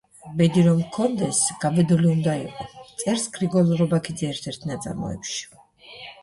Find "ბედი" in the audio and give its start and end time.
0.37-0.61